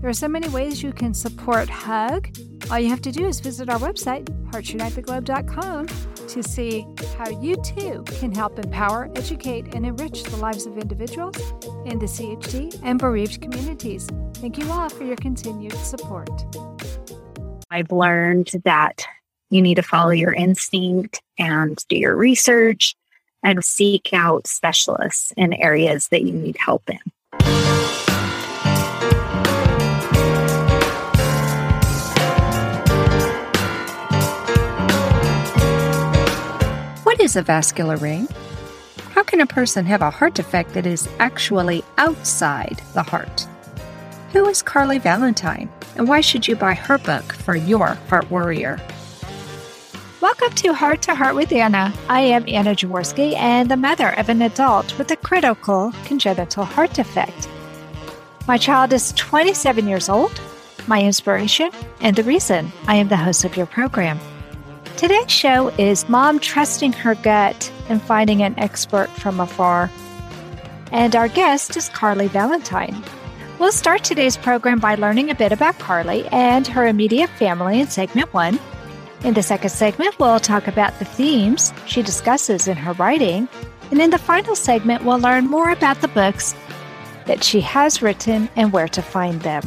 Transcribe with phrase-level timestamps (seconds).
[0.00, 2.34] There are so many ways you can support HUG.
[2.70, 5.86] All you have to do is visit our website, heartsunitetheglobe.com,
[6.28, 6.86] to see
[7.18, 11.36] how you too can help empower, educate, and enrich the lives of individuals
[11.84, 14.08] in the CHD and bereaved communities.
[14.36, 16.30] Thank you all for your continued support.
[17.70, 19.04] I've learned that
[19.50, 22.96] you need to follow your instinct and do your research
[23.42, 27.00] and seek out specialists in areas that you need help in.
[37.20, 38.28] What is a vascular ring?
[39.10, 43.46] How can a person have a heart defect that is actually outside the heart?
[44.32, 48.80] Who is Carly Valentine, and why should you buy her book for your heart warrior?
[50.22, 51.92] Welcome to Heart to Heart with Anna.
[52.08, 56.94] I am Anna Jaworski and the mother of an adult with a critical congenital heart
[56.94, 57.50] defect.
[58.48, 60.40] My child is 27 years old,
[60.86, 64.18] my inspiration, and the reason I am the host of your program.
[64.96, 69.90] Today's show is Mom trusting her gut and finding an expert from afar.
[70.92, 73.02] And our guest is Carly Valentine.
[73.58, 77.88] We'll start today's program by learning a bit about Carly and her immediate family in
[77.88, 78.58] segment one.
[79.24, 83.48] In the second segment, we'll talk about the themes she discusses in her writing.
[83.90, 86.54] And in the final segment, we'll learn more about the books
[87.26, 89.62] that she has written and where to find them.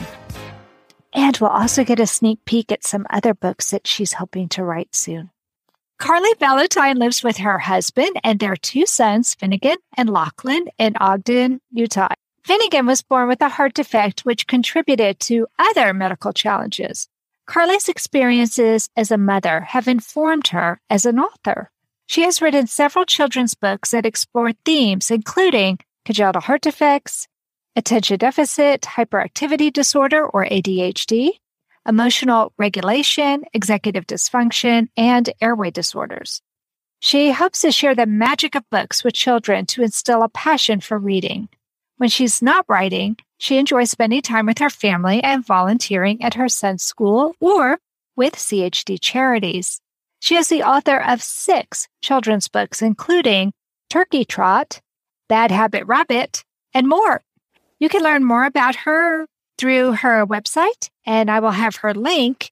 [1.14, 4.64] And we'll also get a sneak peek at some other books that she's hoping to
[4.64, 5.30] write soon.
[6.00, 11.61] Carly Valentine lives with her husband and their two sons, Finnegan and Lachlan, in Ogden,
[11.71, 12.14] Utah.
[12.43, 17.08] Finnegan was born with a heart defect, which contributed to other medical challenges.
[17.45, 21.70] Carly's experiences as a mother have informed her as an author.
[22.05, 27.27] She has written several children's books that explore themes including congenital heart defects,
[27.76, 31.30] attention deficit hyperactivity disorder or ADHD,
[31.88, 36.42] emotional regulation, executive dysfunction, and airway disorders.
[37.00, 40.98] She hopes to share the magic of books with children to instill a passion for
[40.98, 41.50] reading.
[41.98, 46.48] When she's not writing, she enjoys spending time with her family and volunteering at her
[46.48, 47.78] son's school or
[48.16, 49.82] with CHD charities.
[50.20, 53.52] She is the author of six children's books, including
[53.89, 54.80] Turkey Trot,
[55.28, 57.22] Bad Habit Rabbit, and more.
[57.83, 59.27] You can learn more about her
[59.58, 62.49] through her website, and I will have her link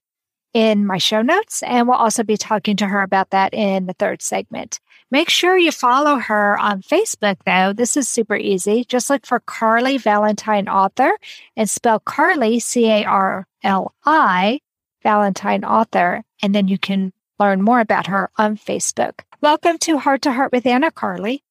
[0.52, 1.62] in my show notes.
[1.62, 4.78] And we'll also be talking to her about that in the third segment.
[5.10, 7.72] Make sure you follow her on Facebook, though.
[7.72, 8.84] This is super easy.
[8.84, 11.12] Just look for Carly Valentine Author
[11.56, 14.60] and spell Carly, C A R L I,
[15.02, 19.20] Valentine Author, and then you can learn more about her on Facebook.
[19.40, 21.42] Welcome to Heart to Heart with Anna Carly.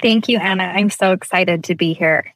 [0.00, 0.64] Thank you, Anna.
[0.64, 2.32] I'm so excited to be here.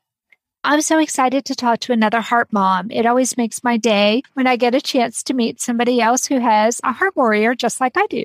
[0.65, 2.93] I'm so excited to talk to another heart mom.
[2.93, 6.39] It always makes my day when I get a chance to meet somebody else who
[6.39, 8.23] has a heart warrior just like I do.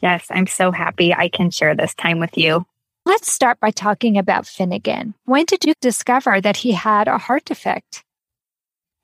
[0.00, 2.66] Yes, I'm so happy I can share this time with you.
[3.06, 5.14] Let's start by talking about Finnegan.
[5.24, 8.02] When did you discover that he had a heart defect?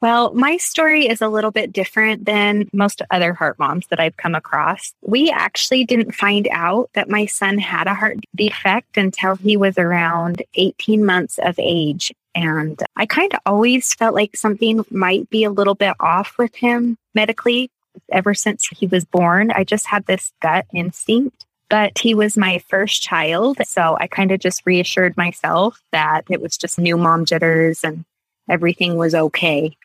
[0.00, 4.16] Well, my story is a little bit different than most other heart moms that I've
[4.16, 4.92] come across.
[5.02, 9.76] We actually didn't find out that my son had a heart defect until he was
[9.76, 12.12] around 18 months of age.
[12.36, 16.54] And I kind of always felt like something might be a little bit off with
[16.54, 17.68] him medically
[18.12, 19.50] ever since he was born.
[19.50, 21.44] I just had this gut instinct.
[21.70, 23.58] But he was my first child.
[23.66, 28.06] So I kind of just reassured myself that it was just new mom jitters and
[28.48, 29.76] everything was okay.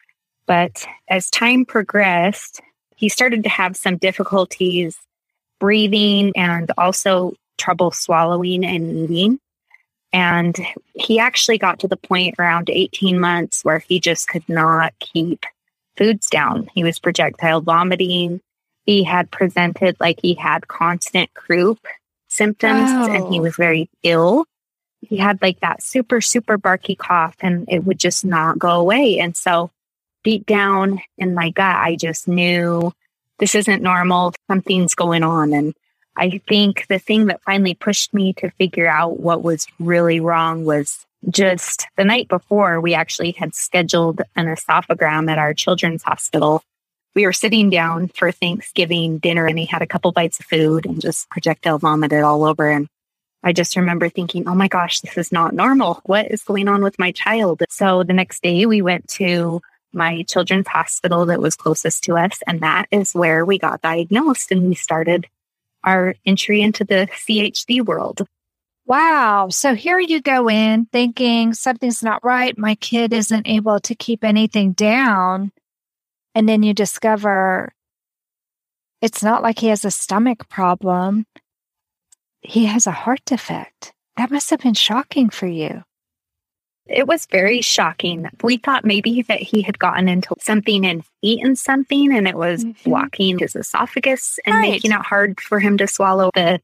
[0.46, 2.62] But as time progressed,
[2.96, 4.98] he started to have some difficulties
[5.60, 9.40] breathing and also trouble swallowing and eating.
[10.12, 10.58] And
[10.94, 15.46] he actually got to the point around 18 months where he just could not keep
[15.98, 16.70] foods down.
[16.74, 18.42] He was projectile vomiting.
[18.86, 21.80] He had presented like he had constant croup
[22.28, 23.12] symptoms oh.
[23.12, 24.46] and he was very ill.
[25.02, 29.20] He had like that super, super barky cough and it would just not go away.
[29.20, 29.72] And so
[30.24, 32.92] deep down in my gut, I just knew
[33.40, 34.34] this isn't normal.
[34.50, 35.54] Something's going on.
[35.54, 35.74] And
[36.16, 40.66] I think the thing that finally pushed me to figure out what was really wrong
[40.66, 46.64] was just the night before we actually had scheduled an esophagram at our children's hospital
[47.16, 50.86] we were sitting down for Thanksgiving dinner and he had a couple bites of food
[50.86, 52.70] and just projectile vomited all over.
[52.70, 52.88] And
[53.44, 56.02] I just remember thinking, oh my gosh, this is not normal.
[56.06, 57.62] What is going on with my child?
[57.70, 59.62] So the next day we went to
[59.94, 62.40] my children's hospital that was closest to us.
[62.48, 65.28] And that is where we got diagnosed and we started
[65.84, 68.28] our entry into the CHD world.
[68.86, 69.50] Wow.
[69.50, 72.58] So here you go in thinking something's not right.
[72.58, 75.52] My kid isn't able to keep anything down.
[76.36, 77.74] And then you discover
[79.02, 81.26] it's not like he has a stomach problem.
[82.42, 83.94] He has a heart defect.
[84.18, 85.84] That must have been shocking for you.
[86.88, 88.30] It was very shocking.
[88.44, 92.66] We thought maybe that he had gotten into something and eaten something and it was
[92.66, 92.90] mm-hmm.
[92.90, 94.72] blocking his esophagus and right.
[94.72, 96.30] making it hard for him to swallow.
[96.36, 96.60] The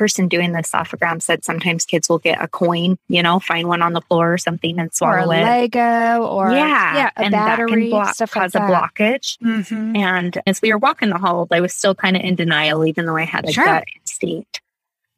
[0.00, 3.82] person doing the esophagram said sometimes kids will get a coin, you know, find one
[3.82, 5.42] on the floor or something and swallow it.
[5.42, 5.72] or a it.
[5.74, 9.36] Lego or yeah, yeah a and battery, that can block, stuff cause like a blockage.
[9.42, 9.96] Mm-hmm.
[9.96, 13.04] And as we were walking the halls, I was still kind of in denial, even
[13.04, 13.66] though I had a sure.
[13.66, 14.62] gut instinct.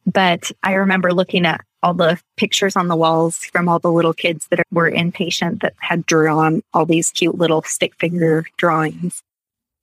[0.05, 4.15] But I remember looking at all the pictures on the walls from all the little
[4.15, 9.23] kids that were inpatient that had drawn all these cute little stick figure drawings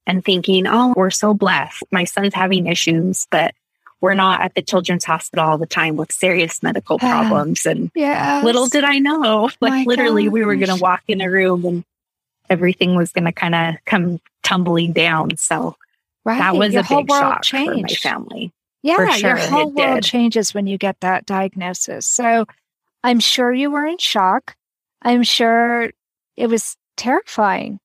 [0.07, 1.83] and thinking, oh, we're so blessed.
[1.91, 3.53] My son's having issues, but
[4.01, 7.65] we're not at the children's hospital all the time with serious medical problems.
[7.65, 8.43] And yes.
[8.43, 10.33] little did I know, oh like My literally, gosh.
[10.33, 11.83] we were going to walk in a room and
[12.49, 15.37] everything was going to kind of come tumbling down.
[15.37, 15.75] So
[16.23, 16.39] right.
[16.39, 18.01] that was Your a big shock changed.
[18.01, 18.51] for my family.
[18.81, 20.03] Yeah, sure, your whole world did.
[20.03, 22.07] changes when you get that diagnosis.
[22.07, 22.45] So
[23.03, 24.55] I'm sure you were in shock.
[25.01, 25.91] I'm sure
[26.37, 27.79] it was terrifying.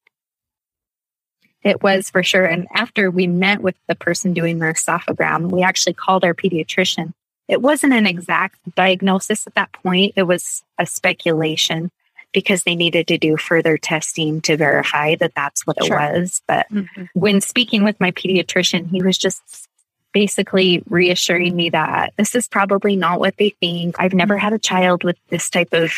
[1.62, 2.44] It was for sure.
[2.44, 7.14] And after we met with the person doing the esophagram, we actually called our pediatrician.
[7.48, 11.90] It wasn't an exact diagnosis at that point, it was a speculation
[12.32, 15.96] because they needed to do further testing to verify that that's what it sure.
[15.96, 16.42] was.
[16.48, 17.04] But mm-hmm.
[17.14, 19.68] when speaking with my pediatrician, he was just
[20.14, 23.96] basically reassuring me that this is probably not what they think.
[23.98, 25.92] I've never had a child with this type of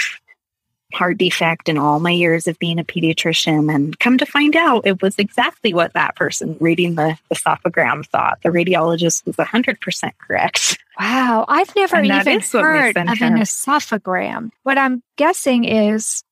[0.92, 3.72] heart defect in all my years of being a pediatrician.
[3.72, 8.38] And come to find out, it was exactly what that person reading the esophagram thought.
[8.42, 10.78] The radiologist was 100% correct.
[10.98, 11.44] Wow.
[11.46, 14.50] I've never and even heard of an esophagram.
[14.62, 16.24] What I'm guessing is,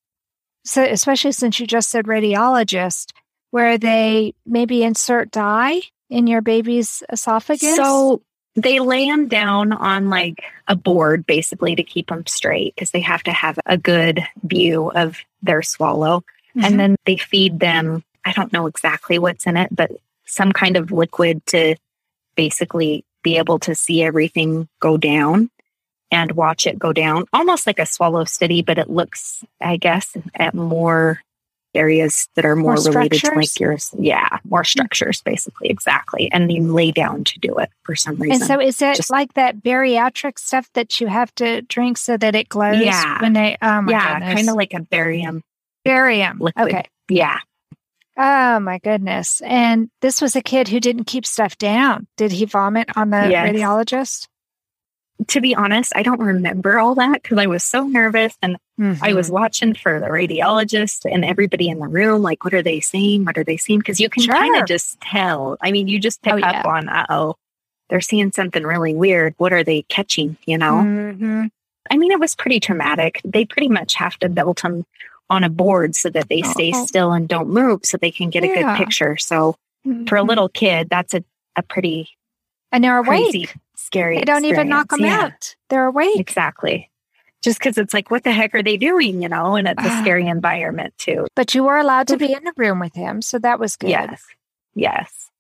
[0.65, 3.13] so especially since you just said radiologist,
[3.51, 5.83] where they maybe insert dye
[6.15, 7.75] in your baby's esophagus?
[7.75, 8.23] So
[8.55, 13.01] they lay them down on like a board basically to keep them straight because they
[13.01, 16.21] have to have a good view of their swallow.
[16.57, 16.65] Mm-hmm.
[16.65, 19.91] And then they feed them, I don't know exactly what's in it, but
[20.25, 21.75] some kind of liquid to
[22.37, 25.51] basically be able to see everything go down
[26.13, 30.17] and watch it go down, almost like a swallow study, but it looks, I guess,
[30.37, 31.21] at more
[31.75, 33.91] areas that are more, more related to like yours.
[33.99, 34.67] Yeah, more mm-hmm.
[34.67, 35.69] structures, basically.
[35.69, 36.31] Exactly.
[36.33, 38.43] And you lay down to do it for some reason.
[38.43, 42.17] And so is it Just, like that bariatric stuff that you have to drink so
[42.17, 43.21] that it glows yeah.
[43.21, 45.43] when they, oh my yeah, kind of like a barium.
[45.85, 46.39] Barium.
[46.39, 46.67] Liquid.
[46.67, 46.85] Okay.
[47.09, 47.39] Yeah.
[48.17, 49.43] Oh my goodness.
[49.45, 52.07] And this was a kid who didn't keep stuff down.
[52.17, 53.51] Did he vomit on the yes.
[53.51, 54.29] radiologist?
[55.29, 59.03] To be honest, I don't remember all that because I was so nervous and mm-hmm.
[59.03, 59.35] I was mm-hmm.
[59.35, 62.23] watching for the radiologist and everybody in the room.
[62.23, 63.25] Like, what are they saying?
[63.25, 63.79] What are they seeing?
[63.79, 64.35] Because you can sure.
[64.35, 65.57] kind of just tell.
[65.61, 66.61] I mean, you just pick oh, yeah.
[66.61, 67.37] up on, uh oh,
[67.89, 69.35] they're seeing something really weird.
[69.39, 70.37] What are they catching?
[70.47, 70.75] You know?
[70.75, 71.47] Mm-hmm.
[71.91, 73.21] I mean, it was pretty traumatic.
[73.25, 74.85] They pretty much have to belt them
[75.31, 76.87] on a board so that they stay oh.
[76.87, 78.51] still and don't move so they can get yeah.
[78.51, 79.17] a good picture.
[79.17, 80.07] So, mm-hmm.
[80.07, 80.29] for a mm-hmm.
[80.29, 81.23] little kid, that's a,
[81.57, 82.09] a pretty
[82.73, 84.19] and they're awake scary.
[84.19, 85.25] They don't even knock them yeah.
[85.25, 85.57] out.
[85.69, 86.19] They're awake.
[86.19, 86.91] Exactly.
[87.43, 89.23] Just because it's like, what the heck are they doing?
[89.23, 90.01] You know, and it's a ah.
[90.01, 91.27] scary environment too.
[91.37, 93.21] But you were allowed to be in the room with him.
[93.21, 93.91] So that was good.
[93.91, 94.23] Yes.
[94.75, 95.31] Yes.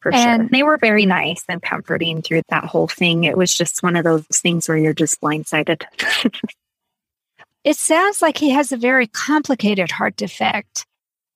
[0.00, 0.48] For and, sure.
[0.50, 3.24] They were very nice and comforting through that whole thing.
[3.24, 5.82] It was just one of those things where you're just blindsided.
[7.64, 10.86] it sounds like he has a very complicated heart defect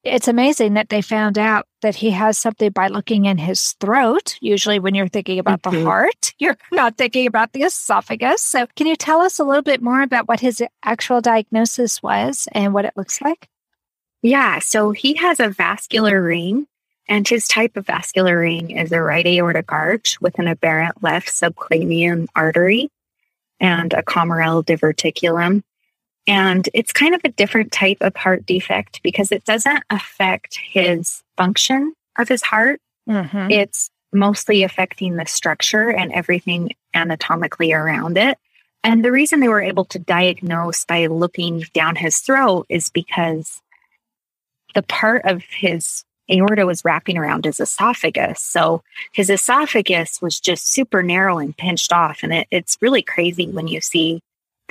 [0.04, 4.37] it's amazing that they found out that he has something by looking in his throat.
[4.40, 5.78] Usually, when you're thinking about mm-hmm.
[5.78, 8.42] the heart, you're not thinking about the esophagus.
[8.42, 12.49] So, can you tell us a little bit more about what his actual diagnosis was
[12.52, 13.49] and what it looks like?
[14.23, 14.59] Yeah.
[14.59, 16.66] So, he has a vascular ring,
[17.09, 21.28] and his type of vascular ring is a right aortic arch with an aberrant left
[21.28, 22.90] subclavian artery
[23.61, 25.62] and a Kommerell diverticulum.
[26.26, 31.23] And it's kind of a different type of heart defect because it doesn't affect his
[31.37, 32.81] function of his heart.
[33.09, 33.50] Mm-hmm.
[33.50, 38.38] It's mostly affecting the structure and everything anatomically around it.
[38.85, 43.61] And the reason they were able to diagnose by looking down his throat is because
[44.75, 48.41] the part of his aorta was wrapping around his esophagus.
[48.41, 52.21] So his esophagus was just super narrow and pinched off.
[52.23, 54.21] And it, it's really crazy when you see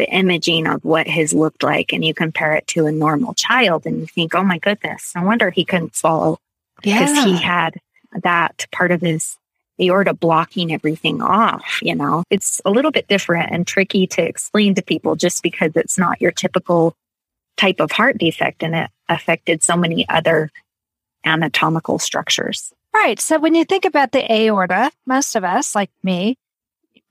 [0.01, 3.85] the imaging of what his looked like and you compare it to a normal child
[3.85, 6.39] and you think, oh my goodness, no wonder he couldn't swallow
[6.81, 7.25] because yeah.
[7.25, 7.75] he had
[8.23, 9.37] that part of his
[9.79, 11.77] aorta blocking everything off.
[11.83, 15.73] You know, it's a little bit different and tricky to explain to people just because
[15.75, 16.95] it's not your typical
[17.55, 20.49] type of heart defect and it affected so many other
[21.23, 22.73] anatomical structures.
[22.91, 23.19] Right.
[23.19, 26.39] So when you think about the aorta, most of us, like me,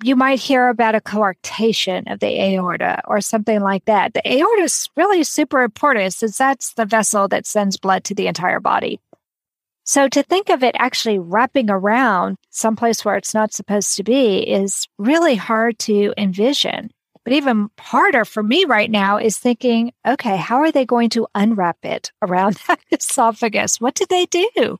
[0.02, 4.14] you might hear about a coarctation of the aorta or something like that.
[4.14, 8.26] The aorta is really super important since that's the vessel that sends blood to the
[8.26, 9.00] entire body.
[9.84, 14.38] So to think of it actually wrapping around someplace where it's not supposed to be
[14.38, 16.90] is really hard to envision.
[17.24, 21.26] But even harder for me right now is thinking, okay, how are they going to
[21.34, 23.80] unwrap it around that esophagus?
[23.80, 24.78] What did they do?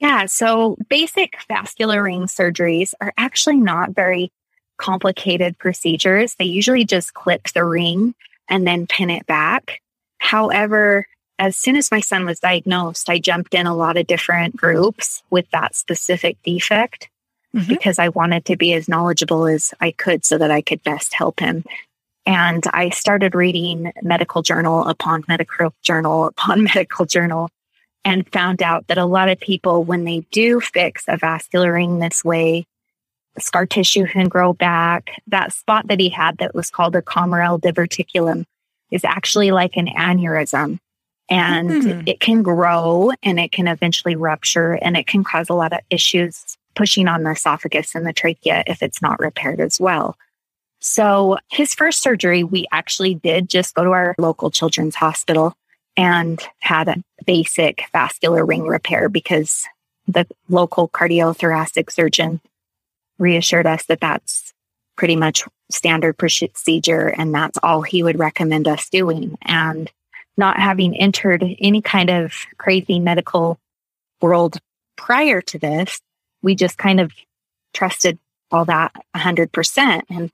[0.00, 4.30] Yeah, so basic vascular ring surgeries are actually not very
[4.76, 6.34] complicated procedures.
[6.34, 8.14] They usually just clip the ring
[8.48, 9.80] and then pin it back.
[10.18, 11.06] However,
[11.38, 15.22] as soon as my son was diagnosed, I jumped in a lot of different groups
[15.30, 17.08] with that specific defect
[17.54, 17.68] mm-hmm.
[17.68, 21.14] because I wanted to be as knowledgeable as I could so that I could best
[21.14, 21.64] help him.
[22.26, 27.50] And I started reading medical journal upon medical journal upon medical journal
[28.04, 31.98] and found out that a lot of people, when they do fix a vascular ring
[31.98, 32.66] this way,
[33.38, 35.20] scar tissue can grow back.
[35.26, 38.44] That spot that he had that was called a Kommerell diverticulum
[38.90, 40.78] is actually like an aneurysm
[41.28, 42.00] and mm-hmm.
[42.06, 45.80] it can grow and it can eventually rupture and it can cause a lot of
[45.90, 50.16] issues pushing on the esophagus and the trachea if it's not repaired as well.
[50.80, 55.54] So his first surgery, we actually did just go to our local children's hospital
[55.96, 59.64] and had a basic vascular ring repair because
[60.06, 62.40] the local cardiothoracic surgeon
[63.18, 64.52] reassured us that that's
[64.96, 69.36] pretty much standard procedure and that's all he would recommend us doing.
[69.42, 69.90] And
[70.36, 73.58] not having entered any kind of crazy medical
[74.20, 74.58] world
[74.96, 76.00] prior to this,
[76.42, 77.12] we just kind of
[77.72, 78.18] trusted
[78.50, 80.02] all that 100%.
[80.10, 80.30] And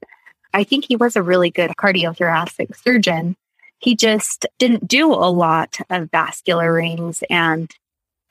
[0.52, 3.36] I think he was a really good cardiothoracic surgeon.
[3.80, 7.24] He just didn't do a lot of vascular rings.
[7.28, 7.70] And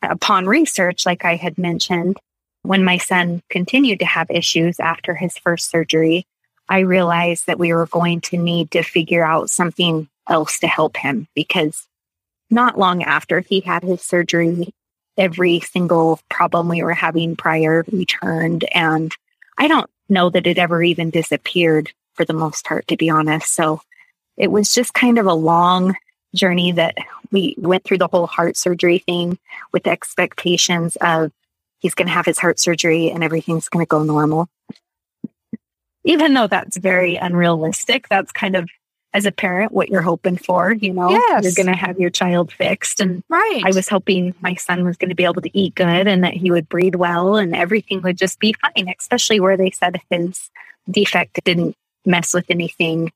[0.02, 2.18] upon research, like I had mentioned,
[2.62, 6.26] when my son continued to have issues after his first surgery,
[6.68, 10.98] I realized that we were going to need to figure out something else to help
[10.98, 11.88] him because
[12.52, 14.74] not long after he had his surgery,
[15.18, 18.66] every single problem we were having prior returned.
[18.72, 19.16] And
[19.58, 23.54] I don't know that it ever even disappeared for the most part, to be honest.
[23.54, 23.82] So
[24.40, 25.96] it was just kind of a long
[26.34, 26.96] journey that
[27.32, 29.38] we went through the whole heart surgery thing
[29.72, 31.32] with expectations of
[31.80, 34.48] he's going to have his heart surgery and everything's going to go normal.
[36.06, 38.70] Even though that's very unrealistic, that's kind of
[39.14, 41.44] as a parent what you're hoping for you know yes.
[41.44, 44.98] you're going to have your child fixed and right i was hoping my son was
[44.98, 48.04] going to be able to eat good and that he would breathe well and everything
[48.04, 50.52] would just be fine especially where they said his
[50.92, 53.12] defect didn't mess with anything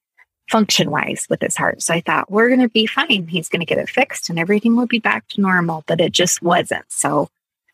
[0.50, 3.60] function wise with his heart so i thought we're going to be fine he's going
[3.60, 6.86] to get it fixed and everything will be back to normal but it just wasn't
[6.90, 7.28] so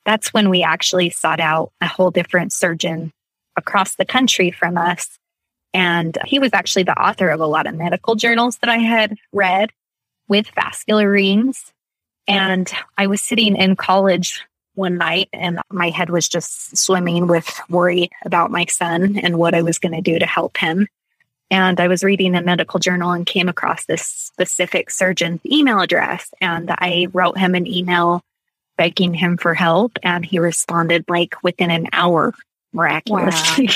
[0.06, 3.12] that's when we actually sought out a whole different surgeon
[3.58, 5.20] across the country from us
[5.74, 9.18] and he was actually the author of a lot of medical journals that I had
[9.32, 9.72] read
[10.28, 11.72] with vascular rings.
[12.28, 14.44] And I was sitting in college
[14.76, 19.54] one night and my head was just swimming with worry about my son and what
[19.54, 20.88] I was going to do to help him.
[21.52, 26.32] And I was reading a medical journal and came across this specific surgeon's email address.
[26.40, 28.22] And I wrote him an email
[28.78, 29.98] begging him for help.
[30.04, 32.34] And he responded like within an hour,
[32.72, 33.68] miraculously.
[33.68, 33.74] Wow.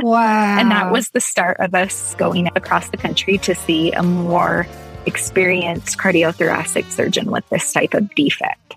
[0.00, 0.58] Wow.
[0.58, 4.66] And that was the start of us going across the country to see a more
[5.06, 8.76] experienced cardiothoracic surgeon with this type of defect.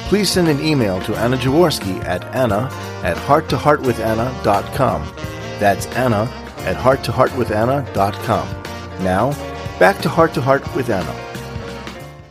[0.11, 2.67] please send an email to Anna Jaworski at anna
[3.01, 5.15] at hearttoheartwithanna.com.
[5.57, 6.23] That's Anna
[6.65, 9.03] at hearttoheartwithanna.com.
[9.05, 9.31] Now,
[9.79, 11.15] back to Heart to Heart with Anna.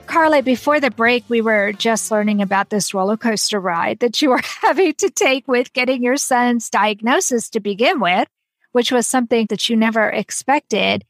[0.06, 4.28] Carly, before the break, we were just learning about this roller coaster ride that you
[4.28, 8.28] were having to take with getting your son's diagnosis to begin with,
[8.72, 11.02] which was something that you never expected,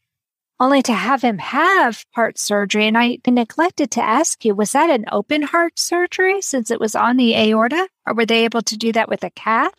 [0.61, 2.87] only to have him have heart surgery.
[2.87, 6.95] And I neglected to ask you, was that an open heart surgery since it was
[6.95, 9.75] on the aorta, or were they able to do that with a cath?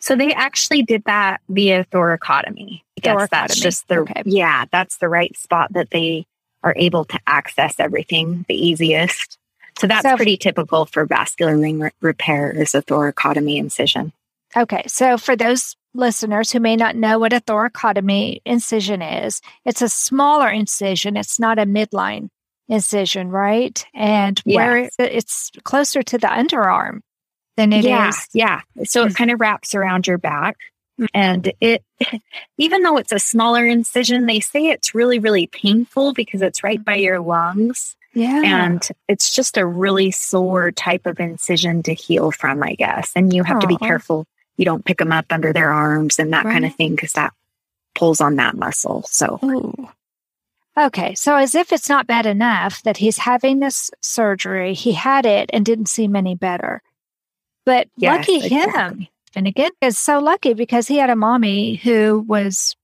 [0.00, 2.82] So they actually did that via thoracotomy.
[2.98, 4.22] I guess that's just the okay.
[4.24, 6.26] yeah, that's the right spot that they
[6.62, 9.38] are able to access everything the easiest.
[9.78, 14.12] So that's so, pretty typical for vascular ring re- repair is a thoracotomy incision.
[14.56, 19.82] Okay, so for those listeners who may not know what a thoracotomy incision is, it's
[19.82, 21.16] a smaller incision.
[21.16, 22.28] It's not a midline
[22.68, 23.84] incision, right?
[23.94, 24.56] And yes.
[24.56, 27.00] where it's closer to the underarm
[27.56, 28.28] than it yeah, is.
[28.32, 28.60] yeah.
[28.84, 29.14] So it hmm.
[29.14, 30.56] kind of wraps around your back.
[31.14, 31.82] And it,
[32.58, 36.84] even though it's a smaller incision, they say it's really, really painful because it's right
[36.84, 37.96] by your lungs.
[38.14, 38.42] Yeah.
[38.44, 43.12] And it's just a really sore type of incision to heal from, I guess.
[43.14, 43.62] And you have Aww.
[43.62, 44.26] to be careful
[44.58, 46.52] you don't pick them up under their arms and that right.
[46.52, 47.32] kind of thing because that
[47.94, 49.04] pulls on that muscle.
[49.08, 49.38] So.
[49.42, 49.88] Ooh.
[50.76, 55.26] Okay, so as if it's not bad enough that he's having this surgery, he had
[55.26, 56.82] it and didn't seem any better.
[57.64, 58.80] But yes, lucky exactly.
[58.80, 59.08] him.
[59.34, 62.76] And again, is so lucky because he had a mommy who was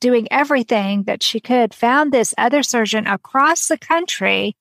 [0.00, 4.56] doing everything that she could, found this other surgeon across the country.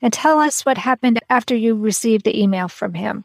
[0.00, 3.24] And tell us what happened after you received the email from him.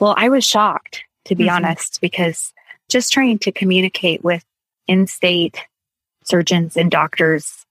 [0.00, 1.56] Well, I was shocked, to be mm-hmm.
[1.56, 2.52] honest, because
[2.88, 4.44] just trying to communicate with
[4.86, 5.64] in state
[6.24, 7.64] surgeons and doctors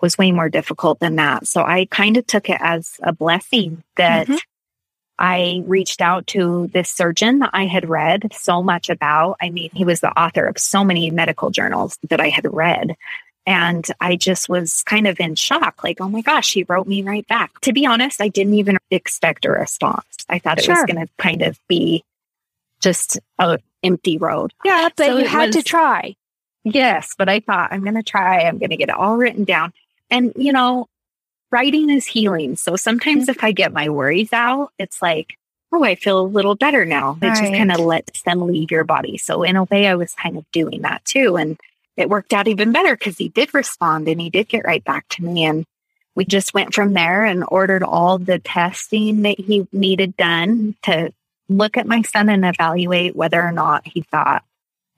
[0.00, 1.46] was way more difficult than that.
[1.46, 4.36] So I kind of took it as a blessing that mm-hmm.
[5.18, 9.36] I reached out to this surgeon that I had read so much about.
[9.40, 12.96] I mean, he was the author of so many medical journals that I had read.
[13.44, 17.02] And I just was kind of in shock, like, oh my gosh, he wrote me
[17.02, 17.60] right back.
[17.62, 20.06] To be honest, I didn't even expect a response.
[20.28, 20.76] I thought it sure.
[20.76, 22.04] was going to kind of be
[22.80, 24.52] just an empty road.
[24.64, 26.14] Yeah, but so you had was, to try.
[26.62, 28.42] Yes, but I thought I'm going to try.
[28.42, 29.72] I'm going to get it all written down.
[30.08, 30.86] And, you know,
[31.50, 32.54] writing is healing.
[32.54, 33.46] So sometimes if mm-hmm.
[33.46, 35.36] I get my worries out, it's like,
[35.72, 37.18] oh, I feel a little better now.
[37.20, 37.38] It right.
[37.38, 39.18] just kind of lets them leave your body.
[39.18, 41.36] So in a way, I was kind of doing that too.
[41.36, 41.58] And
[41.96, 45.08] it worked out even better because he did respond and he did get right back
[45.10, 45.44] to me.
[45.44, 45.66] And
[46.14, 51.12] we just went from there and ordered all the testing that he needed done to
[51.48, 54.44] look at my son and evaluate whether or not he thought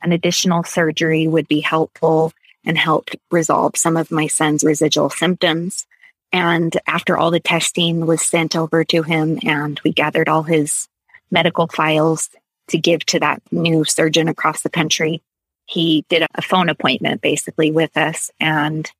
[0.03, 2.33] an additional surgery would be helpful
[2.65, 5.87] and help resolve some of my son's residual symptoms.
[6.33, 10.89] And after all the testing was sent over to him and we gathered all his
[11.31, 12.31] medical files
[12.69, 15.23] to give to that new surgeon across the country,
[15.67, 18.91] he did a phone appointment basically with us and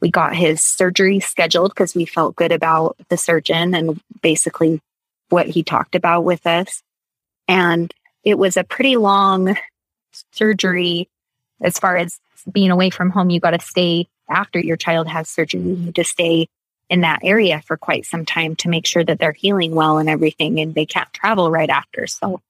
[0.00, 4.80] we got his surgery scheduled because we felt good about the surgeon and basically
[5.28, 6.82] what he talked about with us.
[7.46, 7.92] And
[8.24, 9.56] it was a pretty long
[10.32, 11.08] surgery
[11.60, 12.18] as far as
[12.50, 13.30] being away from home.
[13.30, 15.60] You got to stay after your child has surgery.
[15.60, 16.48] You need to stay
[16.88, 20.08] in that area for quite some time to make sure that they're healing well and
[20.08, 22.06] everything, and they can't travel right after.
[22.06, 22.40] So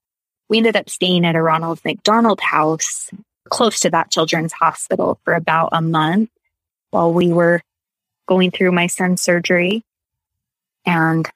[0.49, 3.11] we ended up staying at a Ronald McDonald house
[3.51, 6.31] close to that children's hospital for about a month
[6.91, 7.63] while we were
[8.27, 9.85] going through my son's surgery.
[10.87, 11.29] And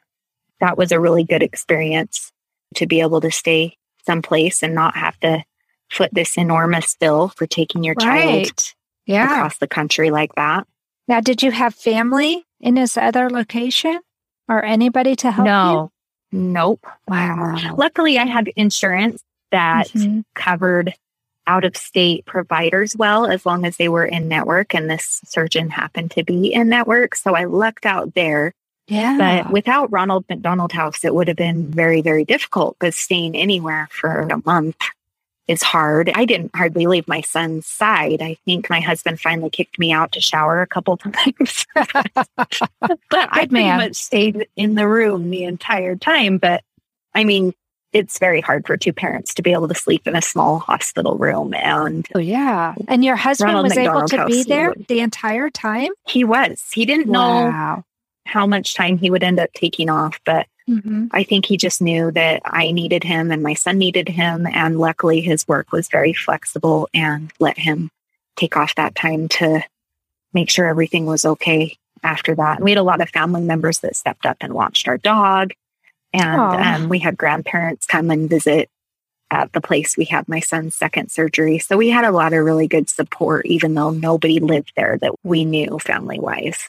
[0.60, 2.32] that was a really good experience
[2.76, 5.44] to be able to stay someplace and not have to
[5.90, 8.46] foot this enormous bill for taking your right.
[8.46, 8.74] child
[9.06, 9.26] yeah.
[9.26, 10.66] across the country like that.
[11.06, 14.00] Now, did you have family in this other location
[14.48, 15.90] or anybody to help no.
[16.32, 16.40] you?
[16.40, 16.86] Nope.
[17.06, 17.74] Wow.
[17.76, 19.22] Luckily, I had insurance
[19.52, 20.20] that mm-hmm.
[20.34, 20.94] covered
[21.46, 24.74] out of state providers well as long as they were in network.
[24.74, 27.14] And this surgeon happened to be in network.
[27.14, 28.52] So I lucked out there.
[28.86, 29.16] Yeah.
[29.16, 33.88] But without Ronald McDonald House, it would have been very, very difficult because staying anywhere
[33.90, 34.76] for a month
[35.46, 36.10] is hard.
[36.14, 38.22] I didn't hardly leave my son's side.
[38.22, 41.66] I think my husband finally kicked me out to shower a couple times.
[41.74, 42.28] but
[43.12, 46.38] I pretty much stayed in the room the entire time.
[46.38, 46.62] But
[47.14, 47.54] I mean,
[47.94, 51.16] it's very hard for two parents to be able to sleep in a small hospital
[51.16, 51.54] room.
[51.54, 52.74] And oh, yeah.
[52.88, 55.90] And your husband Ronald was McDonald able to be there would- the entire time?
[56.06, 57.82] he was, he didn't know
[58.26, 61.08] how much time he would end up taking off, but Mhm.
[61.12, 64.46] I think he just knew that I needed him and my son needed him.
[64.46, 67.90] And luckily, his work was very flexible and let him
[68.36, 69.62] take off that time to
[70.32, 72.62] make sure everything was okay after that.
[72.62, 75.52] We had a lot of family members that stepped up and watched our dog.
[76.14, 76.40] And
[76.84, 78.70] um, we had grandparents come and visit
[79.30, 81.58] at the place we had my son's second surgery.
[81.58, 85.12] So we had a lot of really good support, even though nobody lived there that
[85.24, 86.68] we knew family wise.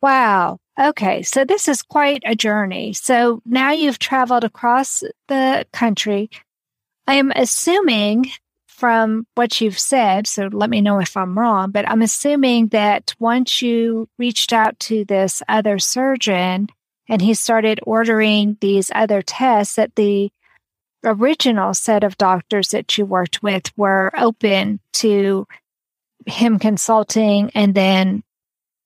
[0.00, 0.58] Wow.
[0.80, 1.22] Okay.
[1.22, 2.94] So this is quite a journey.
[2.94, 6.30] So now you've traveled across the country.
[7.06, 8.30] I am assuming
[8.66, 13.14] from what you've said, so let me know if I'm wrong, but I'm assuming that
[13.18, 16.68] once you reached out to this other surgeon
[17.08, 20.30] and he started ordering these other tests, that the
[21.04, 25.46] original set of doctors that you worked with were open to
[26.26, 28.22] him consulting and then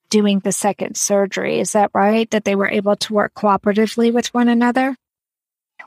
[0.09, 1.59] doing the second surgery.
[1.59, 2.29] Is that right?
[2.31, 4.95] That they were able to work cooperatively with one another?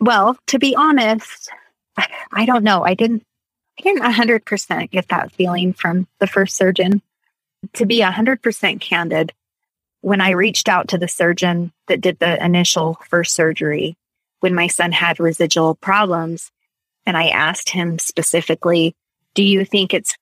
[0.01, 1.51] Well, to be honest,
[2.33, 2.85] I- don't know.
[2.85, 3.23] I didn't
[3.79, 7.03] I didn't 100% get that feeling from the first surgeon.
[7.75, 9.33] To be 100% candid,
[10.05, 13.97] when I reached out to the surgeon that did the initial first surgery,
[14.41, 16.53] when my son had residual problems,
[17.07, 18.95] and I asked him specifically,
[19.33, 20.15] Do you think it's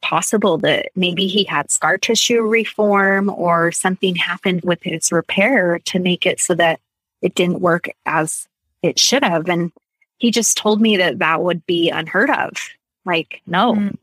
[0.00, 6.00] possible that maybe he had scar tissue reform or something happened with his repair to
[6.00, 6.80] make it so that
[7.20, 8.48] it didn't work as
[8.82, 9.48] it should have.
[9.48, 9.70] And
[10.18, 12.50] he just told me that that would be unheard of.
[13.04, 13.74] Like, no.
[13.74, 13.98] Mm.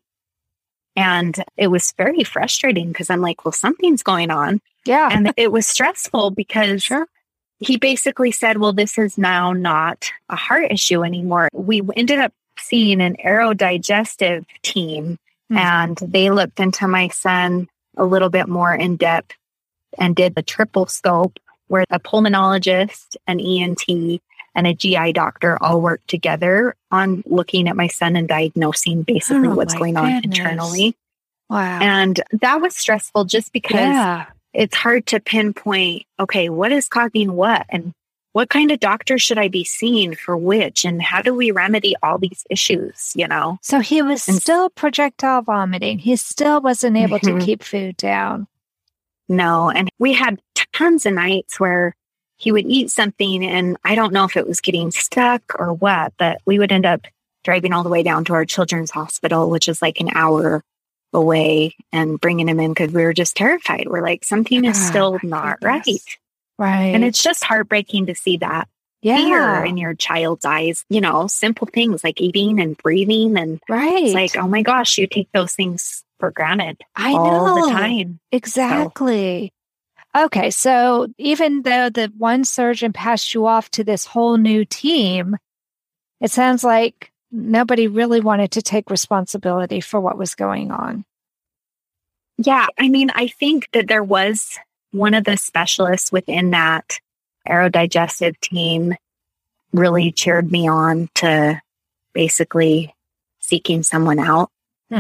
[0.99, 4.59] And it was very frustrating because I'm like, well, something's going on.
[4.85, 5.09] Yeah.
[5.11, 7.07] And it was stressful because Sure.
[7.59, 11.47] he basically said, well, this is now not a heart issue anymore.
[11.53, 15.17] We ended up seeing an aerodigestive team
[15.51, 15.57] Mhm.
[15.57, 19.35] and they looked into my son a little bit more in depth
[19.97, 24.21] and did the triple scope where a pulmonologist, an ENT,
[24.55, 29.47] and a GI doctor all worked together on looking at my son and diagnosing basically
[29.47, 30.95] Oh, what's going on internally.
[31.49, 31.79] Wow.
[31.81, 34.25] And that was stressful just because yeah.
[34.53, 37.65] it's hard to pinpoint, okay, what is causing what?
[37.69, 37.93] And
[38.33, 40.85] what kind of doctor should I be seeing for which?
[40.85, 43.57] And how do we remedy all these issues, you know?
[43.63, 45.97] So he was And- still projectile vomiting.
[45.97, 47.43] He still wasn't able to Mhm.
[47.45, 48.47] keep food down.
[49.27, 49.69] No.
[49.71, 50.39] And we had
[50.73, 51.95] tons of nights where
[52.39, 56.13] he would eat something and I don't know if it was getting stuck or what,
[56.17, 57.01] but we would end up
[57.43, 60.63] driving all the way down to our children's hospital, which is like an hour
[61.13, 63.87] away and bringing him in because we were just terrified.
[63.87, 65.87] We're like, something is Oh, still my not goodness.
[65.87, 66.01] right.
[66.57, 66.95] Right.
[66.95, 68.67] And it's just heartbreaking to see that
[69.01, 69.63] fear yeah.
[69.65, 73.37] in your child's eyes, you know, simple things like eating and breathing.
[73.37, 74.03] And right.
[74.03, 77.65] it's like, oh my gosh, you take those things for granted I all know.
[77.67, 78.19] the time.
[78.31, 79.53] Exactly.
[80.17, 80.49] Okay.
[80.49, 85.37] So even though the one surgeon passed you off to this whole new team,
[86.19, 91.05] it sounds like nobody really wanted to take responsibility for what was going on.
[92.37, 92.67] Yeah.
[92.77, 94.57] I mean, I think that there was
[94.91, 96.97] one of the specialists within that
[97.47, 98.95] aerodigestive team
[99.73, 101.61] really cheered me on to
[102.13, 102.93] basically
[103.39, 104.49] seeking someone out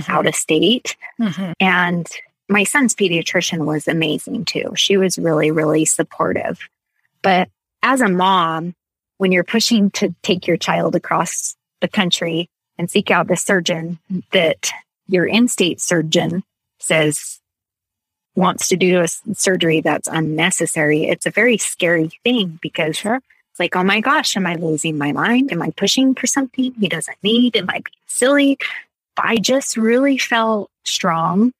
[0.07, 0.95] out of state.
[1.19, 1.53] Mhm.
[1.59, 2.07] And
[2.49, 4.73] my son's pediatrician was amazing too.
[4.75, 6.59] She was really, really supportive.
[7.21, 7.49] But
[7.83, 8.73] as a mom,
[9.17, 13.99] when you're pushing to take your child across the country and seek out the surgeon
[14.31, 14.71] that
[15.07, 16.43] your in state surgeon
[16.79, 17.39] says
[18.35, 23.15] wants to do a surgery that's unnecessary, it's a very scary thing because Sure.
[23.51, 25.51] it's like, oh my gosh, am I losing my mind?
[25.51, 27.55] Am I pushing for something he doesn't need?
[27.57, 28.57] Am I being silly?
[29.17, 31.51] I just really felt strong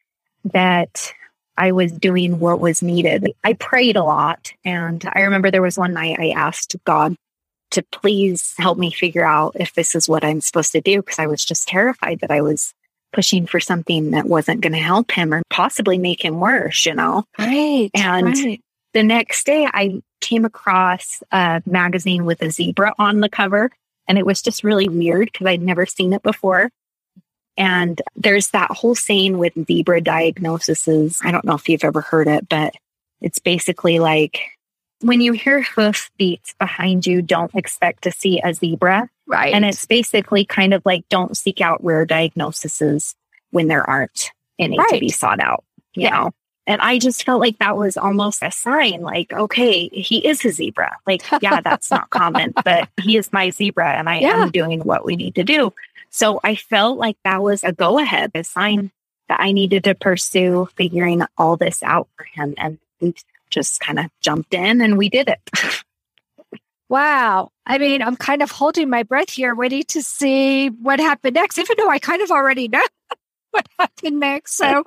[0.46, 1.14] that
[1.58, 3.34] I was doing what was needed.
[3.44, 4.54] I prayed a lot.
[4.64, 7.16] And I remember there was one night I asked God
[7.72, 11.20] to please help me figure out if this is what I'm supposed to do because
[11.20, 12.74] I was just terrified that I was
[13.12, 16.96] pushing for something that wasn't going to help him or possibly make him worse, you
[16.96, 17.26] know?
[17.38, 17.90] Right.
[17.94, 18.62] And right.
[18.94, 23.72] the next day I came across a magazine with a zebra on the cover
[24.08, 26.72] and it was just really weird because I'd never seen it before.
[27.60, 31.20] And there's that whole saying with zebra diagnoses.
[31.24, 32.74] I don't know if you've ever heard it, but
[33.22, 34.40] it's basically like
[35.02, 39.10] when you hear hoof beats behind you, don't expect to see a zebra.
[39.28, 39.54] right.
[39.54, 43.14] And it's basically kind of like don't seek out rare diagnoses
[43.52, 46.10] when there aren't any to be sought out, you Yeah.
[46.12, 46.32] know?
[46.70, 50.52] And I just felt like that was almost a sign like, okay, he is a
[50.52, 50.96] zebra.
[51.08, 54.44] Like, yeah, that's not common, but he is my zebra and I yeah.
[54.44, 55.74] am doing what we need to do.
[56.12, 58.92] So I felt like that was a go ahead, a sign
[59.30, 62.54] that I needed to pursue figuring all this out for him.
[62.56, 63.16] And we
[63.50, 65.40] just kind of jumped in and we did it.
[66.90, 67.52] Wow.
[67.68, 71.60] I mean, I'm kind of holding my breath here, waiting to see what happened next,
[71.60, 72.82] even though I kind of already know
[73.52, 74.58] what happened next.
[74.58, 74.86] So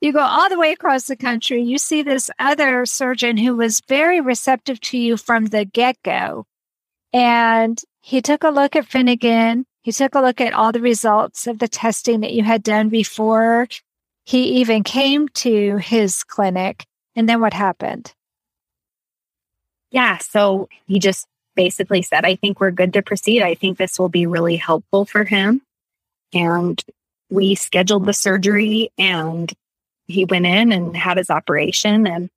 [0.00, 1.62] you go all the way across the country.
[1.62, 6.46] You see this other surgeon who was very receptive to you from the get go.
[7.12, 9.66] And he took a look at Finnegan.
[9.82, 12.88] He took a look at all the results of the testing that you had done
[12.88, 13.66] before
[14.24, 16.84] he even came to his clinic.
[17.16, 18.12] And then what happened?
[19.90, 20.18] Yeah.
[20.18, 23.42] So he just basically said, I think we're good to proceed.
[23.42, 25.62] I think this will be really helpful for him.
[26.32, 26.80] And
[27.30, 29.52] we scheduled the surgery and
[30.08, 32.30] he went in and had his operation and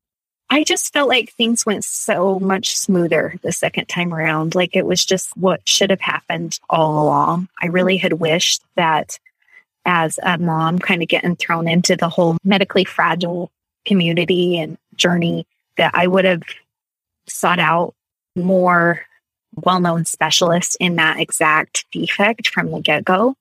[0.54, 4.54] I just felt like things went so much smoother the second time around.
[4.54, 7.48] Like it was just what should have happened all along.
[7.62, 9.18] I really had wished that
[9.86, 13.50] as a mom, kind of getting thrown into the whole medically fragile
[13.86, 16.44] community and journey, that I would have
[17.28, 17.96] sought out
[18.36, 19.02] more
[19.56, 23.36] well known specialists in that exact defect from the get go,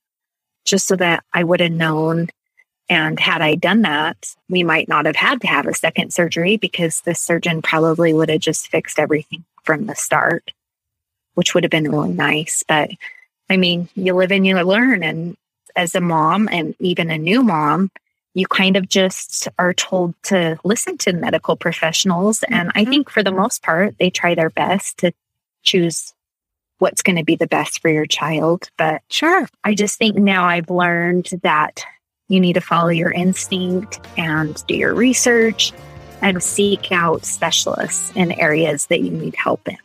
[0.64, 2.28] just so that I would have known
[2.90, 6.56] and had I done that, we might not have had to have a second surgery
[6.56, 10.52] because the surgeon probably would have just fixed everything from the start,
[11.34, 12.64] which would have been really nice.
[12.66, 12.90] But
[13.48, 15.04] I mean, you live and you learn.
[15.04, 15.36] And
[15.76, 17.92] as a mom and even a new mom,
[18.34, 22.42] you kind of just are told to listen to medical professionals.
[22.48, 22.90] And I mm-hmm.
[22.90, 25.12] think for the most part, they try their best to
[25.62, 26.12] choose
[26.78, 28.68] what's going to be the best for your child.
[28.76, 31.84] But sure, I just think now I've learned that
[32.30, 35.72] you need to follow your instinct and do your research
[36.22, 39.76] and seek out specialists in areas that you need help in.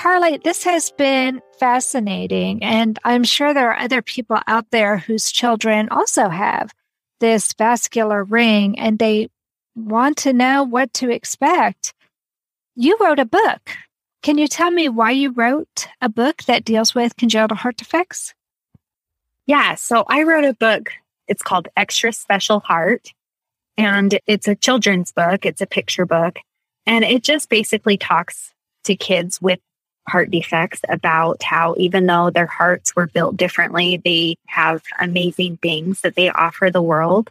[0.00, 2.62] Carly, this has been fascinating.
[2.62, 6.72] And I'm sure there are other people out there whose children also have
[7.20, 9.28] this vascular ring and they
[9.76, 11.92] want to know what to expect.
[12.74, 13.76] You wrote a book.
[14.22, 18.32] Can you tell me why you wrote a book that deals with congenital heart defects?
[19.46, 20.92] Yeah, so I wrote a book.
[21.28, 23.12] It's called Extra Special Heart,
[23.76, 26.38] and it's a children's book, it's a picture book,
[26.86, 29.60] and it just basically talks to kids with
[30.08, 36.00] heart defects about how even though their hearts were built differently, they have amazing things
[36.00, 37.30] that they offer the world.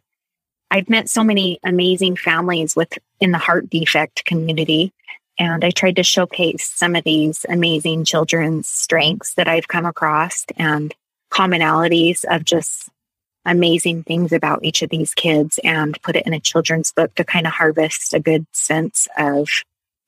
[0.71, 4.93] I've met so many amazing families with in the heart defect community.
[5.37, 10.45] And I tried to showcase some of these amazing children's strengths that I've come across
[10.57, 10.93] and
[11.31, 12.89] commonalities of just
[13.45, 17.23] amazing things about each of these kids and put it in a children's book to
[17.23, 19.47] kind of harvest a good sense of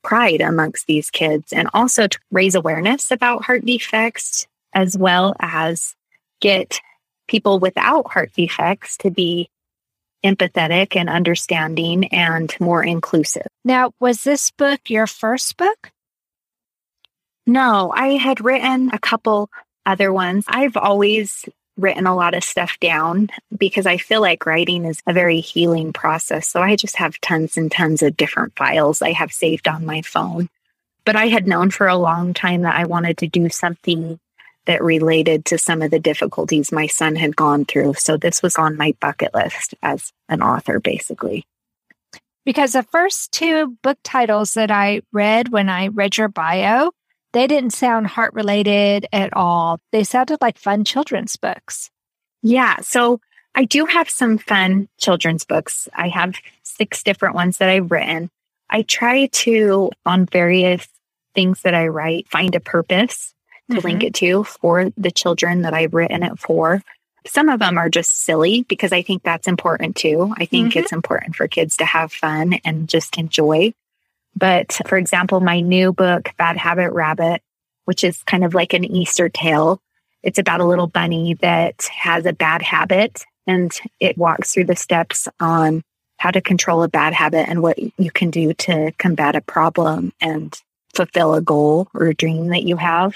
[0.04, 5.96] pride amongst these kids and also to raise awareness about heart defects as well as
[6.40, 6.82] get
[7.28, 9.50] people without heart defects to be
[10.24, 13.48] empathetic and understanding and more inclusive.
[13.64, 15.92] Now, was this book your first book?
[17.48, 19.50] No, I had written a couple
[19.86, 20.46] other ones.
[20.48, 21.46] I've always
[21.82, 25.94] written a lot of stuff down because I feel like writing is a very healing
[25.94, 26.48] process.
[26.48, 30.02] So I just have tons and tons of different files I have saved on my
[30.02, 30.50] phone.
[31.04, 34.20] But I had known for a long time that I wanted to do something
[34.66, 37.96] that related to some of the difficulties my son had gone through.
[37.96, 41.46] So this was on my bucket list as an author, basically.
[42.46, 46.92] Because the first two book titles that I read when I read your bio,
[47.34, 49.80] they didn't sound heart related at all.
[49.92, 51.90] They sounded like fun children's books.
[52.44, 52.78] Yeah.
[52.82, 53.20] So
[53.56, 55.88] I do have some fun children's books.
[55.94, 58.30] I have six different ones that I've written.
[58.70, 60.88] I try to, on various
[61.36, 63.34] things that I write, find a purpose
[63.70, 63.88] to mm-hmm.
[63.88, 66.82] link it to for the children that I've written it for.
[67.28, 70.34] Some of them are just silly because I think that's important too.
[70.38, 70.80] I think mm-hmm.
[70.80, 73.74] it's important for kids to have fun and just enjoy.
[74.36, 77.42] But for example, my new book, Bad Habit Rabbit,
[77.86, 79.82] which is kind of like an Easter tale,
[80.24, 84.76] it's about a little bunny that has a bad habit and it walks through the
[84.76, 85.84] steps on
[86.18, 90.14] how to control a bad habit and what you can do to combat a problem
[90.22, 90.62] and
[90.94, 93.16] fulfill a goal or a dream that you have.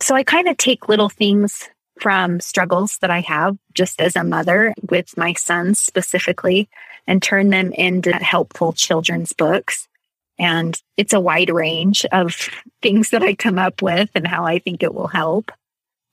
[0.00, 4.24] So I kind of take little things from struggles that I have just as a
[4.24, 6.68] mother with my sons specifically
[7.06, 9.88] and turn them into helpful children's books.
[10.38, 12.48] And it's a wide range of
[12.82, 15.52] things that I come up with and how I think it will help.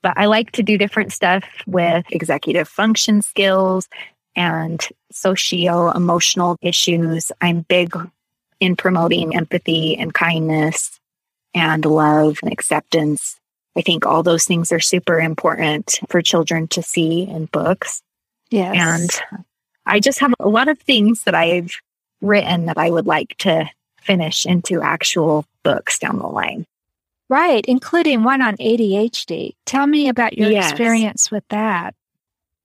[0.02, 3.88] But I like to do different stuff with executive function skills
[4.34, 4.80] and
[5.10, 7.30] socio emotional issues.
[7.40, 7.94] I'm big
[8.60, 11.00] in promoting empathy and kindness
[11.54, 13.38] and love and acceptance.
[13.76, 18.02] I think all those things are super important for children to see in books.
[18.50, 18.76] Yes.
[18.76, 19.42] And
[19.86, 21.74] I just have a lot of things that I've
[22.20, 23.68] written that I would like to
[24.02, 26.66] finish into actual books down the line.
[27.28, 29.54] Right, including one on ADHD.
[29.64, 30.70] Tell me about your yes.
[30.70, 31.94] experience with that.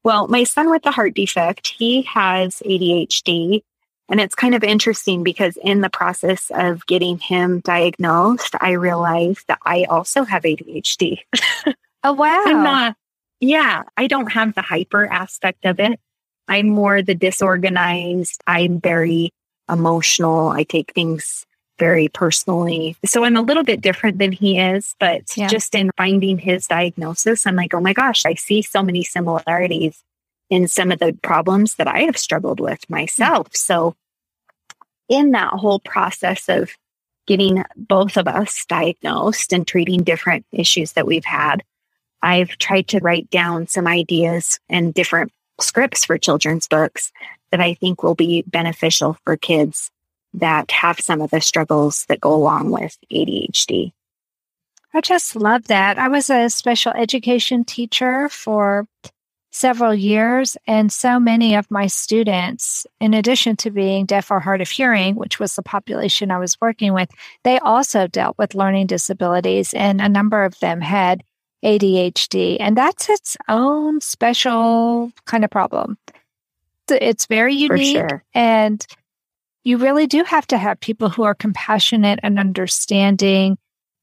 [0.04, 3.62] Well, my son with the heart defect, he has ADHD.
[4.10, 9.48] And it's kind of interesting because in the process of getting him diagnosed, I realized
[9.48, 11.20] that I also have ADHD.
[12.04, 12.44] Oh, wow.
[12.46, 12.96] I'm not,
[13.42, 16.00] yeah, I don't have the hyper aspect of it.
[16.48, 18.42] I'm more the disorganized.
[18.48, 19.34] I'm very
[19.70, 20.50] emotional.
[20.50, 21.46] I take things
[21.80, 22.96] very personally.
[23.06, 25.48] So I'm a little bit different than he is, but yeah.
[25.48, 30.04] just in finding his diagnosis, I'm like, oh my gosh, I see so many similarities
[30.50, 33.56] in some of the problems that I have struggled with myself.
[33.56, 33.96] So
[35.10, 36.72] in that whole process of
[37.28, 41.64] getting both of us diagnosed and treating different issues that we've had,
[42.22, 47.12] I've tried to write down some ideas and different scripts for children's books
[47.52, 49.92] that I think will be beneficial for kids
[50.34, 53.92] that have some of the struggles that go along with ADHD.
[54.94, 55.98] I just love that.
[55.98, 58.88] I was a special education teacher for
[59.52, 64.62] several years, and so many of my students, in addition to being deaf or hard
[64.62, 67.10] of hearing, which was the population I was working with,
[67.44, 71.24] they also dealt with learning disabilities, and a number of them had
[71.64, 75.98] ADHD, and that's its own special kind of problem.
[76.90, 78.24] It's very unique, sure.
[78.34, 78.86] and
[79.64, 83.58] you really do have to have people who are compassionate and understanding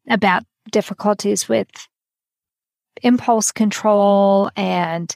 [0.08, 1.68] about difficulties with
[3.02, 5.14] impulse control and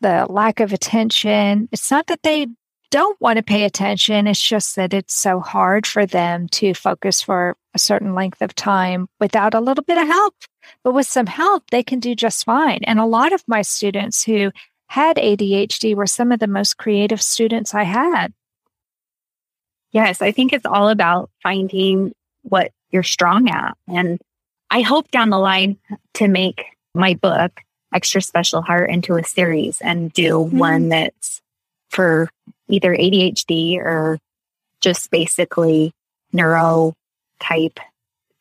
[0.00, 1.68] the lack of attention.
[1.72, 2.48] It's not that they
[2.92, 4.26] don't want to pay attention.
[4.26, 8.54] It's just that it's so hard for them to focus for a certain length of
[8.54, 10.34] time without a little bit of help.
[10.84, 12.80] But with some help, they can do just fine.
[12.84, 14.52] And a lot of my students who
[14.88, 18.34] had ADHD were some of the most creative students I had.
[19.92, 23.74] Yes, I think it's all about finding what you're strong at.
[23.88, 24.20] And
[24.70, 25.78] I hope down the line
[26.14, 26.62] to make
[26.94, 27.62] my book,
[27.94, 30.58] Extra Special Heart, into a series and do mm-hmm.
[30.58, 31.40] one that's
[31.88, 32.28] for
[32.72, 34.18] either ADHD or
[34.80, 35.92] just basically
[36.32, 36.94] neuro
[37.38, 37.78] type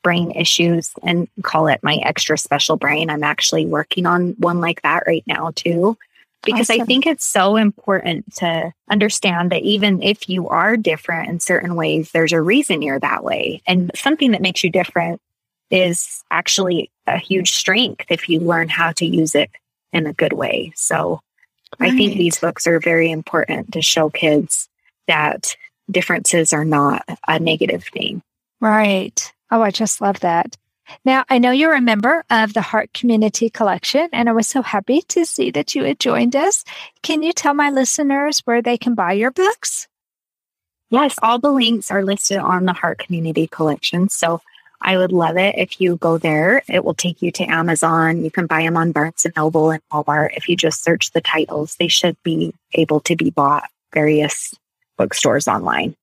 [0.04, 3.10] brain issues and call it my extra special brain.
[3.10, 5.98] I'm actually working on one like that right now too
[6.44, 6.82] because awesome.
[6.82, 11.76] I think it's so important to understand that even if you are different in certain
[11.76, 13.62] ways, there's a reason you're that way.
[13.68, 15.22] And something that makes you different
[15.70, 19.52] is actually a huge strength if you learn how to use it
[19.94, 20.72] in a good way.
[20.76, 21.22] So
[21.80, 21.92] right.
[21.92, 24.70] I think these books are very important to show kids
[25.08, 25.56] that
[25.90, 28.22] differences are not a negative thing.
[28.60, 29.32] Right.
[29.50, 30.58] Oh, I just love that.
[31.06, 34.62] Now, I know you're a member of the Heart Community Collection, and I was so
[34.62, 36.64] happy to see that you had joined us.
[37.02, 39.88] Can you tell my listeners where they can buy your books?
[40.90, 44.10] Yes, all the links are listed on the Heart Community Collection.
[44.10, 44.42] So
[44.82, 46.64] I would love it if you go there.
[46.68, 48.24] It will take you to Amazon.
[48.24, 50.36] You can buy them on Barnes and Noble and Walmart.
[50.36, 54.56] If you just search the titles, they should be able to be bought various
[54.98, 55.96] bookstores online.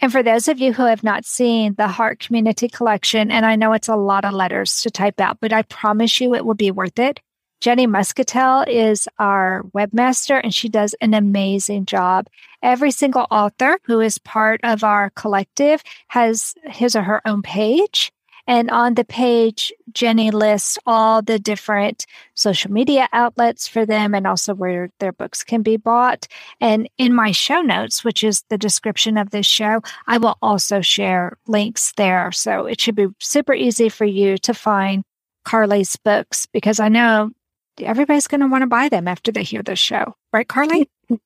[0.00, 3.56] And for those of you who have not seen the Heart Community Collection, and I
[3.56, 6.54] know it's a lot of letters to type out, but I promise you it will
[6.54, 7.20] be worth it.
[7.60, 12.28] Jenny Muscatel is our webmaster and she does an amazing job.
[12.62, 18.12] Every single author who is part of our collective has his or her own page.
[18.46, 24.26] And on the page, Jenny lists all the different social media outlets for them and
[24.26, 26.26] also where their books can be bought.
[26.60, 30.80] And in my show notes, which is the description of this show, I will also
[30.80, 32.30] share links there.
[32.32, 35.02] So it should be super easy for you to find
[35.44, 37.30] Carly's books because I know
[37.80, 40.14] everybody's going to want to buy them after they hear this show.
[40.32, 40.88] Right, Carly?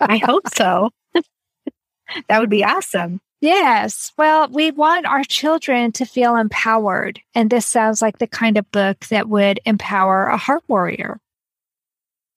[0.00, 0.90] I hope so.
[2.28, 3.20] that would be awesome.
[3.44, 4.10] Yes.
[4.16, 7.20] Well, we want our children to feel empowered.
[7.34, 11.20] And this sounds like the kind of book that would empower a heart warrior.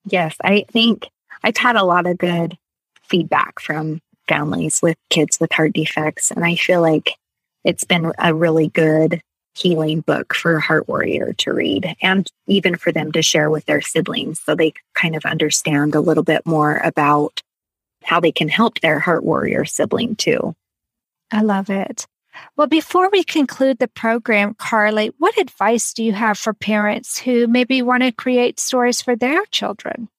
[0.04, 0.36] Yes.
[0.44, 1.08] I think
[1.44, 2.58] I've had a lot of good
[3.04, 6.30] feedback from families with kids with heart defects.
[6.30, 7.16] And I feel like
[7.64, 9.22] it's been a really good
[9.56, 13.66] healing book for a heart warrior to read and even for them to share with
[13.66, 17.42] their siblings so they kind of understand a little bit more about
[18.04, 20.54] how they can help their heart warrior sibling too.
[21.32, 22.08] I love it.
[22.56, 27.48] Well, before we conclude the program, Carly, what advice do you have for parents who
[27.48, 30.10] maybe want to create stories for their children?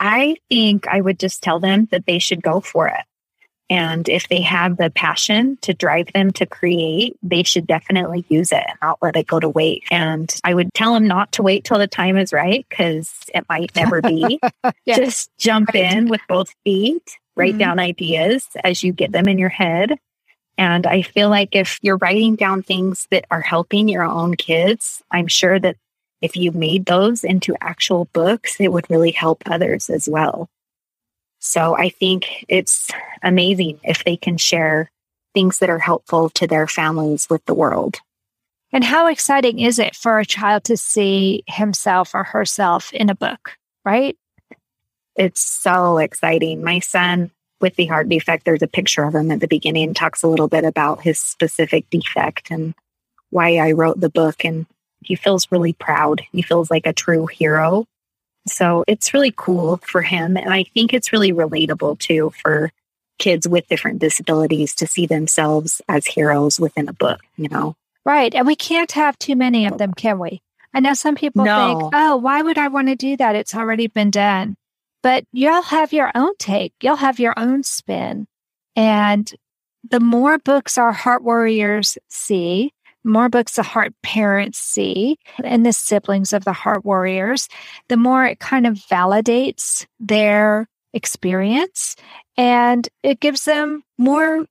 [0.00, 3.04] I think I would just tell them that they should go for it.
[3.70, 8.50] And if they have the passion to drive them to create, they should definitely use
[8.50, 9.84] it and not let it go to wait.
[9.90, 13.44] And I would tell them not to wait till the time is right because it
[13.48, 14.40] might never be.
[14.86, 14.98] yes.
[14.98, 15.92] Just jump right.
[15.92, 17.58] in with both feet write mm-hmm.
[17.60, 19.98] down ideas as you get them in your head.
[20.58, 25.02] And I feel like if you're writing down things that are helping your own kids,
[25.10, 25.76] I'm sure that
[26.20, 30.50] if you made those into actual books, it would really help others as well.
[31.38, 32.90] So I think it's
[33.22, 34.90] amazing if they can share
[35.32, 37.98] things that are helpful to their families with the world.
[38.72, 43.14] And how exciting is it for a child to see himself or herself in a
[43.14, 43.52] book,
[43.84, 44.16] right?
[45.18, 46.62] It's so exciting.
[46.62, 50.22] My son with the heart defect, there's a picture of him at the beginning, talks
[50.22, 52.72] a little bit about his specific defect and
[53.30, 54.44] why I wrote the book.
[54.44, 54.66] And
[55.02, 56.22] he feels really proud.
[56.30, 57.84] He feels like a true hero.
[58.46, 60.36] So it's really cool for him.
[60.36, 62.70] And I think it's really relatable too for
[63.18, 67.74] kids with different disabilities to see themselves as heroes within a book, you know?
[68.04, 68.32] Right.
[68.32, 70.40] And we can't have too many of them, can we?
[70.72, 71.80] I know some people no.
[71.80, 73.34] think, oh, why would I want to do that?
[73.34, 74.56] It's already been done
[75.02, 78.26] but you'll have your own take, you'll have your own spin.
[78.76, 79.32] And
[79.88, 82.72] the more books our heart warriors see,
[83.04, 87.48] more books the heart parents see and the siblings of the heart warriors,
[87.88, 91.96] the more it kind of validates their experience
[92.36, 94.46] and it gives them more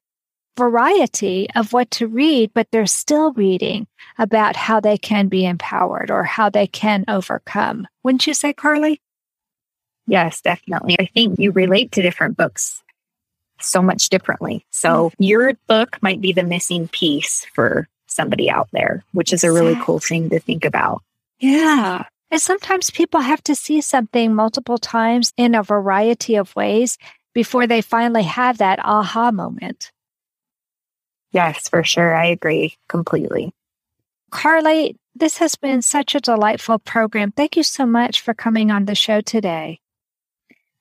[0.58, 3.88] variety of what to read, but they're still reading
[4.18, 7.88] about how they can be empowered or how they can overcome.
[8.04, 9.00] Wouldn't you say, Carly?
[10.08, 10.96] Yes, definitely.
[11.00, 12.82] I think you relate to different books
[13.60, 14.66] so much differently.
[14.72, 15.24] So mm-hmm.
[15.24, 19.78] your book might be the missing piece for somebody out there, which is a really
[19.82, 21.02] cool thing to think about.
[21.40, 22.06] Yeah.
[22.32, 26.98] And sometimes people have to see something multiple times in a variety of ways
[27.34, 29.92] before they finally have that aha moment.
[31.32, 32.16] Yes, for sure.
[32.16, 33.54] I agree completely.
[34.32, 37.32] Carly, this has been such a delightful program.
[37.32, 39.80] Thank you so much for coming on the show today.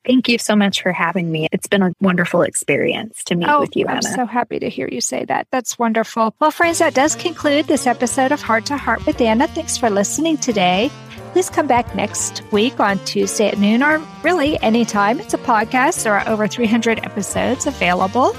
[0.07, 1.49] Thank you so much for having me.
[1.51, 4.15] It's been a wonderful experience to meet oh, with you, I'm Anna.
[4.15, 5.49] so happy to hear you say that.
[5.51, 6.33] That's wonderful.
[6.39, 9.49] Well, friends, that does conclude this episode of Heart to Heart with Anna.
[9.49, 10.93] Thanks for listening today.
[11.33, 15.19] Please come back next week on Tuesday at noon, or really anytime.
[15.19, 16.05] It's a podcast.
[16.05, 18.35] There are over 300 episodes available.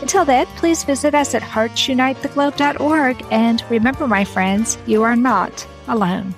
[0.00, 3.26] Until then, please visit us at heartsunitetheglobe.org.
[3.30, 6.34] And remember, my friends, you are not alone.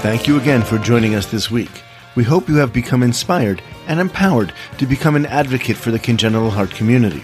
[0.00, 1.82] Thank you again for joining us this week.
[2.16, 6.50] We hope you have become inspired and empowered to become an advocate for the congenital
[6.50, 7.22] heart community.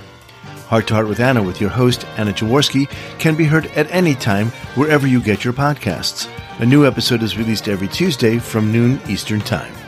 [0.69, 4.15] Heart to Heart with Anna with your host, Anna Jaworski, can be heard at any
[4.15, 6.29] time wherever you get your podcasts.
[6.61, 9.86] A new episode is released every Tuesday from noon Eastern Time.